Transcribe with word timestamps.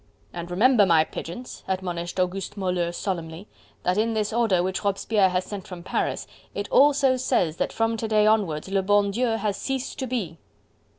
"And 0.33 0.49
remember, 0.49 0.83
my 0.87 1.03
pigeons," 1.03 1.63
admonished 1.67 2.19
Auguste 2.19 2.57
Moleux 2.57 2.91
solemnly, 2.91 3.47
"that 3.83 3.99
in 3.99 4.15
this 4.15 4.33
order 4.33 4.63
which 4.63 4.83
Robespierre 4.83 5.29
has 5.29 5.45
sent 5.45 5.67
from 5.67 5.83
Paris, 5.83 6.25
it 6.55 6.67
also 6.71 7.17
says 7.17 7.57
that 7.57 7.71
from 7.71 7.97
to 7.97 8.07
day 8.07 8.25
onwards 8.25 8.67
le 8.69 8.81
bon 8.81 9.11
Dieu 9.11 9.27
has 9.37 9.57
ceased 9.57 9.99
to 9.99 10.07
be!" 10.07 10.39